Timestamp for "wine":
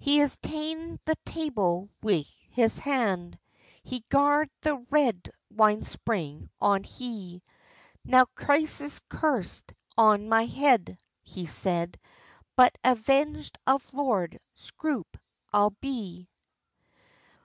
5.48-5.84